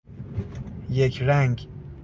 یک 0.89 1.21
رنگ 1.21 1.67